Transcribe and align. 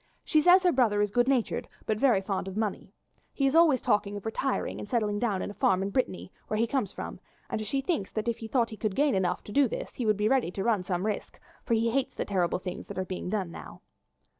She 0.23 0.41
says 0.41 0.63
her 0.63 0.71
brother 0.71 0.99
is 1.03 1.11
good 1.11 1.27
natured 1.27 1.67
but 1.85 1.99
very 1.99 2.21
fond 2.21 2.47
of 2.47 2.57
money. 2.57 2.91
He 3.35 3.45
is 3.45 3.53
always 3.53 3.81
talking 3.83 4.17
of 4.17 4.25
retiring 4.25 4.79
and 4.79 4.89
settling 4.89 5.19
down 5.19 5.43
in 5.43 5.51
a 5.51 5.53
farm 5.53 5.83
in 5.83 5.91
Brittany, 5.91 6.31
where 6.47 6.57
he 6.57 6.65
comes 6.65 6.91
from, 6.91 7.19
and 7.51 7.63
she 7.67 7.81
thinks 7.81 8.11
that 8.13 8.27
if 8.27 8.39
he 8.39 8.47
thought 8.47 8.71
he 8.71 8.77
could 8.77 8.95
gain 8.95 9.13
enough 9.13 9.43
to 9.43 9.51
do 9.51 9.67
this 9.67 9.91
he 9.93 10.07
would 10.07 10.17
be 10.17 10.27
ready 10.27 10.49
to 10.49 10.63
run 10.63 10.83
some 10.83 11.05
risk, 11.05 11.39
for 11.63 11.75
he 11.75 11.91
hates 11.91 12.15
the 12.15 12.25
terrible 12.25 12.57
things 12.57 12.87
that 12.87 12.97
are 12.97 13.05
being 13.05 13.29
done 13.29 13.51
now." 13.51 13.81